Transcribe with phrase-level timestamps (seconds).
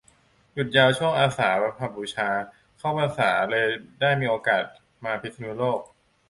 [0.53, 1.57] หยุดยาวช่วง อาสาฬ
[1.95, 2.29] บูชา
[2.77, 3.67] เข้าพรรษา เลย
[4.01, 4.63] ได้มีโอกาส
[5.03, 5.81] มาพิษณุโลก